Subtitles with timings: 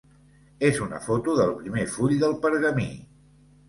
[0.69, 2.93] És una foto del primer full del pergamí.